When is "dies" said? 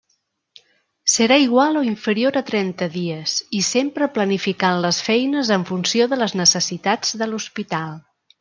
2.95-3.35